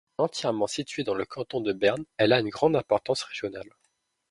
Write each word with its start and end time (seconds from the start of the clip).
Entièrement 0.17 0.65
située 0.65 1.03
dans 1.03 1.13
le 1.13 1.25
canton 1.25 1.61
de 1.61 1.73
Berne, 1.73 2.05
elle 2.17 2.33
a 2.33 2.39
une 2.39 2.49
grande 2.49 2.75
importance 2.75 3.21
régionale. 3.21 3.69